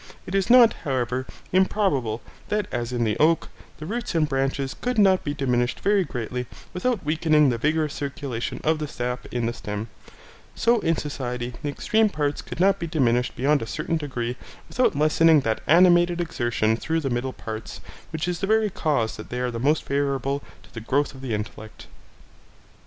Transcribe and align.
It 0.25 0.33
is 0.33 0.49
not, 0.49 0.73
however, 0.83 1.27
improbable 1.53 2.23
that 2.49 2.65
as 2.71 2.91
in 2.91 3.03
the 3.03 3.15
oak, 3.19 3.49
the 3.77 3.85
roots 3.85 4.15
and 4.15 4.27
branches 4.27 4.73
could 4.73 4.97
not 4.97 5.23
be 5.23 5.35
diminished 5.35 5.79
very 5.79 6.03
greatly 6.03 6.47
without 6.73 7.03
weakening 7.05 7.49
the 7.49 7.59
vigorous 7.59 7.93
circulation 7.93 8.59
of 8.63 8.79
the 8.79 8.87
sap 8.87 9.27
in 9.31 9.45
the 9.45 9.53
stem, 9.53 9.89
so 10.55 10.79
in 10.79 10.97
society 10.97 11.53
the 11.61 11.69
extreme 11.69 12.09
parts 12.09 12.41
could 12.41 12.59
not 12.59 12.79
be 12.79 12.87
diminished 12.87 13.35
beyond 13.35 13.61
a 13.61 13.67
certain 13.67 13.97
degree 13.97 14.37
without 14.67 14.95
lessening 14.95 15.41
that 15.41 15.61
animated 15.67 16.19
exertion 16.19 16.75
throughout 16.75 17.03
the 17.03 17.11
middle 17.11 17.33
parts, 17.33 17.79
which 18.11 18.27
is 18.27 18.39
the 18.39 18.47
very 18.47 18.71
cause 18.71 19.17
that 19.17 19.29
they 19.29 19.39
are 19.39 19.51
the 19.51 19.59
most 19.59 19.83
favourable 19.83 20.41
to 20.63 20.73
the 20.73 20.81
growth 20.81 21.13
of 21.13 21.23
intellect. 21.23 21.85